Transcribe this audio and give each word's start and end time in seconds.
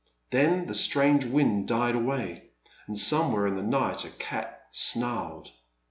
Then 0.31 0.65
the 0.65 0.73
strange 0.73 1.25
wind 1.27 1.67
died 1.67 1.93
away, 1.93 2.49
and 2.87 2.97
somewhere 2.97 3.45
in 3.45 3.55
the 3.55 3.61
night 3.61 4.03
a 4.03 4.09
cat 4.09 4.65
snarled. 4.71 5.51